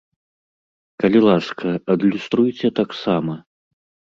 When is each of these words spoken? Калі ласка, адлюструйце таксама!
Калі 1.03 1.19
ласка, 1.27 1.67
адлюструйце 1.97 2.67
таксама! 2.81 3.33